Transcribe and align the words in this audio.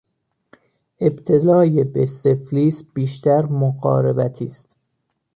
ابتلای 1.01 1.83
به 1.83 2.05
سفلیس 2.05 2.91
بیشتر 2.93 3.45
مقاربتی 3.45 4.45
است. 4.45 4.77